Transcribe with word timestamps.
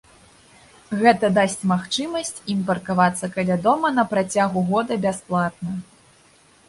Гэта 1.01 1.29
дасць 1.35 1.57
магчымасць 1.73 2.41
ім 2.53 2.63
паркавацца 2.69 3.31
каля 3.37 3.59
дома 3.67 3.87
на 4.01 4.07
працягу 4.15 4.67
года 4.71 4.99
бясплатна. 5.05 5.71